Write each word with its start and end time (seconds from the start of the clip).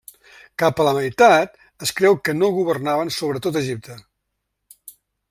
Cap 0.61 0.79
a 0.79 0.85
la 0.87 0.93
meitat, 0.97 1.59
es 1.87 1.93
creu 1.99 2.17
que 2.29 2.35
no 2.37 2.49
governaven 2.55 3.13
sobre 3.19 3.43
tot 3.49 3.61
Egipte. 3.63 3.99